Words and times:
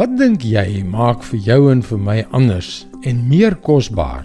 Wat 0.00 0.14
dink 0.16 0.46
jy 0.48 0.80
maak 0.88 1.20
vir 1.28 1.40
jou 1.44 1.58
en 1.68 1.82
vir 1.84 1.98
my 2.00 2.14
anders 2.32 2.86
en 3.04 3.18
meer 3.28 3.52
kosbaar 3.60 4.22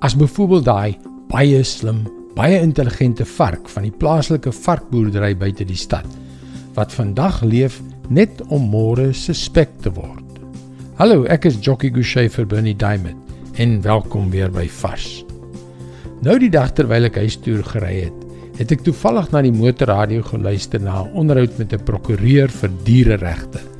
as 0.00 0.14
byvoorbeeld 0.16 0.64
daai 0.64 0.94
baie 1.28 1.58
slim, 1.68 1.98
baie 2.32 2.56
intelligente 2.64 3.26
vark 3.28 3.68
van 3.74 3.84
die 3.84 3.92
plaaslike 3.92 4.48
varkboerdery 4.56 5.34
buite 5.36 5.66
die 5.68 5.76
stad 5.76 6.08
wat 6.78 6.96
vandag 6.96 7.42
leef 7.44 7.76
net 8.08 8.40
om 8.48 8.64
môre 8.72 9.10
se 9.12 9.36
spek 9.36 9.74
te 9.84 9.92
word. 9.92 10.38
Hallo, 10.96 11.26
ek 11.28 11.44
is 11.50 11.60
Jockey 11.60 11.92
Gouchee 11.92 12.32
vir 12.32 12.48
Bernie 12.48 12.72
Diamond 12.72 13.60
en 13.60 13.82
welkom 13.84 14.30
weer 14.32 14.48
by 14.48 14.64
Vars. 14.80 15.26
Nou 16.24 16.38
die 16.40 16.48
dag 16.56 16.72
terwyl 16.72 17.10
ek 17.10 17.20
huis 17.20 17.36
toe 17.36 17.58
gery 17.74 18.06
het, 18.06 18.24
het 18.62 18.72
ek 18.72 18.88
toevallig 18.88 19.28
na 19.36 19.44
die 19.44 19.52
motorradio 19.52 20.24
geluister 20.32 20.80
na 20.80 21.04
'n 21.04 21.12
onderhoud 21.12 21.58
met 21.60 21.76
'n 21.76 21.84
prokureur 21.84 22.48
vir 22.48 22.70
diereregte. 22.88 23.71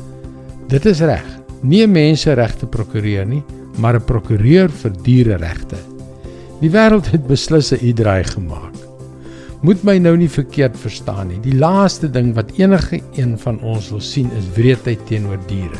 Dit 0.72 0.86
is 0.88 1.02
reg. 1.04 1.24
Nie 1.60 1.84
'n 1.86 1.92
menseregte 1.92 2.66
prokureur 2.66 3.26
nie, 3.26 3.42
maar 3.76 3.94
'n 3.94 4.04
prokureur 4.04 4.70
vir 4.70 4.92
diereregte. 5.02 5.76
Die 6.60 6.70
wêreld 6.70 7.10
het 7.12 7.26
beslis 7.26 7.72
'n 7.72 7.84
uitdraai 7.84 8.24
gemaak. 8.24 8.74
Moet 9.60 9.84
my 9.84 9.98
nou 9.98 10.16
nie 10.16 10.30
verkeerd 10.30 10.76
verstaan 10.76 11.28
nie. 11.28 11.40
Die 11.40 11.58
laaste 11.58 12.10
ding 12.10 12.34
wat 12.34 12.52
enige 12.56 13.00
een 13.16 13.38
van 13.38 13.60
ons 13.60 13.90
wil 13.90 14.00
sien 14.00 14.30
is 14.38 14.48
wreedheid 14.54 15.06
teenoor 15.06 15.38
diere. 15.46 15.78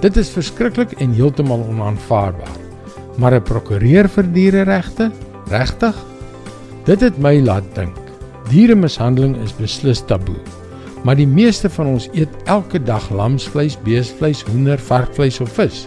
Dit 0.00 0.16
is 0.16 0.28
verskriklik 0.28 0.92
en 0.92 1.14
heeltemal 1.14 1.64
onaanvaarbaar. 1.68 2.58
Maar 3.16 3.34
'n 3.34 3.42
prokureur 3.42 4.08
vir 4.08 4.32
diereregte? 4.32 5.10
Regtig? 5.48 5.96
Dit 6.84 7.00
het 7.00 7.18
my 7.18 7.40
laat 7.40 7.74
dink. 7.74 7.96
Dieremishandeling 8.50 9.36
is 9.42 9.56
beslis 9.56 10.04
taboe. 10.04 10.63
Maar 11.04 11.18
die 11.20 11.28
meeste 11.28 11.68
van 11.70 11.86
ons 11.86 12.08
eet 12.16 12.32
elke 12.48 12.80
dag 12.80 13.10
lamsvleis, 13.12 13.76
beesvleis, 13.84 14.40
hoender, 14.48 14.80
varkvleis 14.80 15.40
of 15.44 15.52
vis. 15.52 15.84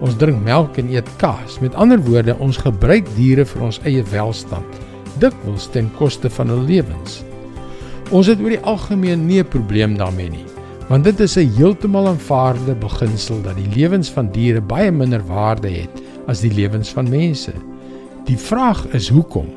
Ons 0.00 0.16
drink 0.16 0.40
melk 0.44 0.78
en 0.80 0.88
eet 0.92 1.08
kaas. 1.20 1.58
Met 1.60 1.76
ander 1.80 2.00
woorde, 2.00 2.36
ons 2.40 2.58
gebruik 2.60 3.08
diere 3.18 3.44
vir 3.44 3.66
ons 3.68 3.80
eie 3.84 4.02
welstand, 4.10 4.80
dikwels 5.20 5.68
ten 5.72 5.90
koste 5.98 6.32
van 6.32 6.50
hul 6.52 6.64
lewens. 6.64 7.20
Ons 8.12 8.28
het 8.32 8.40
oor 8.40 8.56
die 8.56 8.64
algemeen 8.64 9.26
nie 9.26 9.40
'n 9.40 9.48
probleem 9.48 9.96
daarmee 9.96 10.30
nie, 10.30 10.46
want 10.88 11.04
dit 11.04 11.20
is 11.20 11.36
'n 11.36 11.52
heeltemal 11.56 12.08
aanvaarde 12.08 12.74
beginsel 12.74 13.42
dat 13.42 13.56
die 13.56 13.68
lewens 13.76 14.10
van 14.10 14.32
diere 14.32 14.60
baie 14.60 14.90
minder 14.90 15.22
waarde 15.26 15.68
het 15.68 16.02
as 16.26 16.40
die 16.40 16.52
lewens 16.52 16.88
van 16.88 17.08
mense. 17.08 17.52
Die 18.24 18.38
vraag 18.38 18.86
is 18.92 19.08
hoekom? 19.08 19.48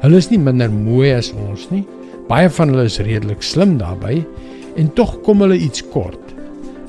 Hulle 0.00 0.16
is 0.16 0.30
nie 0.30 0.38
minder 0.38 0.70
mooi 0.70 1.12
as 1.12 1.32
ons 1.32 1.70
nie, 1.70 1.86
Baie 2.30 2.50
van 2.54 2.70
hulle 2.70 2.86
is 2.86 3.00
redelik 3.02 3.42
slim 3.42 3.72
daarbey 3.80 4.20
en 4.78 4.90
tog 4.94 5.16
kom 5.26 5.40
hulle 5.42 5.56
iets 5.58 5.82
kort. 5.90 6.28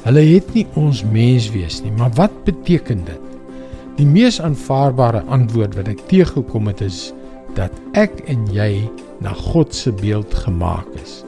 Hulle 0.03 0.21
het 0.21 0.51
nie 0.53 0.67
ons 0.77 1.01
menswees 1.09 1.79
nie, 1.81 1.93
maar 1.97 2.13
wat 2.17 2.33
beteken 2.45 3.01
dit? 3.07 3.23
Die 3.97 4.05
mees 4.05 4.37
aanvaarbare 4.41 5.23
antwoord 5.33 5.73
wat 5.79 5.89
ek 5.89 6.03
teëgekom 6.11 6.69
het 6.69 6.83
is 6.85 7.07
dat 7.57 7.73
ek 7.97 8.21
en 8.29 8.45
jy 8.53 8.85
na 9.21 9.33
God 9.51 9.73
se 9.73 9.89
beeld 9.97 10.33
gemaak 10.45 10.87
is. 11.01 11.23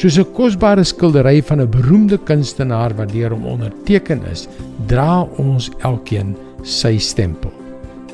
Soos 0.00 0.16
'n 0.18 0.32
kosbare 0.32 0.84
skildery 0.84 1.42
van 1.42 1.60
'n 1.60 1.70
beroemde 1.70 2.18
kunstenaar 2.18 2.96
wat 2.96 3.12
deur 3.12 3.30
hom 3.30 3.44
onderteken 3.44 4.24
is, 4.32 4.48
dra 4.86 5.28
ons 5.36 5.70
elkeen 5.84 6.36
sy 6.62 6.96
stempel. 6.98 7.52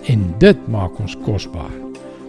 En 0.06 0.34
dit 0.38 0.58
maak 0.68 0.98
ons 0.98 1.16
kosbaar. 1.24 1.74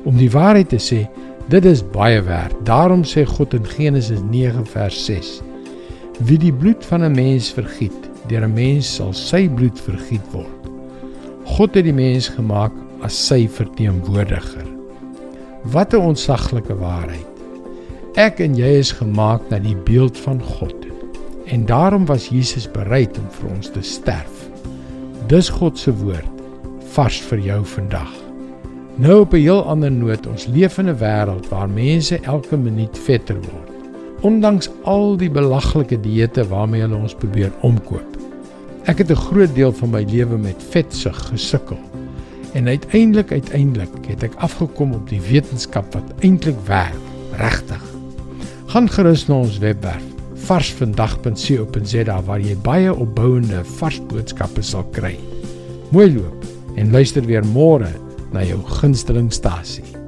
Om 0.05 0.17
die 0.17 0.29
waarheid 0.29 0.69
te 0.69 0.77
sê, 0.77 1.09
Dit 1.49 1.65
is 1.65 1.81
baie 1.81 2.21
werd. 2.21 2.53
Daarom 2.63 3.01
sê 3.03 3.23
God 3.25 3.55
in 3.57 3.65
Genesis 3.65 4.19
9 4.29 4.67
vers 4.69 5.05
6: 5.05 5.39
Wie 6.21 6.37
die 6.37 6.53
bloed 6.53 6.85
van 6.85 7.01
'n 7.01 7.15
mens 7.15 7.49
vergiet, 7.51 8.09
deur 8.27 8.45
'n 8.45 8.53
mens 8.53 8.95
sal 8.95 9.13
sy 9.13 9.49
bloed 9.49 9.79
vergiet 9.79 10.31
word. 10.31 10.61
God 11.43 11.73
het 11.73 11.83
die 11.83 11.93
mens 11.93 12.27
gemaak 12.29 12.71
as 13.01 13.17
sy 13.27 13.47
verteenwoordiger. 13.47 14.67
Wat 15.63 15.93
'n 15.93 15.97
ontsaglike 16.13 16.75
waarheid. 16.77 17.33
Ek 18.13 18.39
en 18.39 18.55
jy 18.55 18.77
is 18.77 18.91
gemaak 18.91 19.49
na 19.49 19.59
die 19.59 19.77
beeld 19.77 20.17
van 20.17 20.41
God. 20.41 20.75
En 21.45 21.65
daarom 21.65 22.05
was 22.05 22.29
Jesus 22.29 22.71
bereid 22.71 23.17
om 23.17 23.29
vir 23.29 23.49
ons 23.55 23.69
te 23.71 23.81
sterf. 23.81 24.49
Dis 25.27 25.49
God 25.49 25.77
se 25.79 25.93
woord 25.93 26.29
vars 26.93 27.21
vir 27.21 27.39
jou 27.39 27.65
vandag. 27.65 28.28
Nou 28.99 29.19
op 29.19 29.31
'n 29.33 29.35
heel 29.35 29.63
ander 29.63 29.91
noot, 29.91 30.27
ons 30.27 30.45
leef 30.45 30.77
in 30.77 30.89
'n 30.89 30.97
wêreld 30.97 31.47
waar 31.49 31.69
mense 31.69 32.19
elke 32.19 32.57
minuut 32.57 32.99
vetter 32.99 33.35
word. 33.35 33.71
Ondanks 34.21 34.69
al 34.83 35.17
die 35.17 35.29
belaglike 35.29 35.99
dieete 35.99 36.47
waarmee 36.47 36.81
hulle 36.81 36.95
ons 36.95 37.15
probeer 37.15 37.51
omkoop. 37.61 38.17
Ek 38.83 38.97
het 38.97 39.11
'n 39.11 39.15
groot 39.15 39.55
deel 39.55 39.71
van 39.71 39.89
my 39.89 40.05
lewe 40.09 40.37
met 40.37 40.63
vetsug 40.69 41.27
gesukkel. 41.27 41.77
En 42.53 42.67
uiteindelik 42.67 43.31
uiteindelik 43.31 44.05
het 44.07 44.23
ek 44.23 44.33
afgekom 44.35 44.93
op 44.93 45.09
die 45.09 45.21
wetenskap 45.21 45.93
wat 45.93 46.13
eintlik 46.19 46.59
werk, 46.65 47.03
regtig. 47.31 47.83
Gaan 48.65 48.89
gerus 48.89 49.27
na 49.27 49.35
ons 49.35 49.57
webwerf 49.57 50.03
varsvandag.co.za 50.33 52.21
waar 52.21 52.39
jy 52.39 52.57
baie 52.61 52.95
opbouende 52.95 53.63
vars 53.63 54.01
boodskappe 54.07 54.61
sal 54.61 54.83
kry. 54.91 55.19
Mooi 55.89 56.13
loop 56.13 56.45
en 56.75 56.91
luister 56.91 57.25
weer 57.25 57.45
môre 57.45 58.08
na 58.31 58.43
jou 58.43 58.59
gunstelingstasie. 58.63 59.98